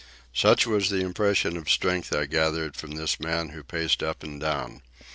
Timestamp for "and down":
4.23-4.81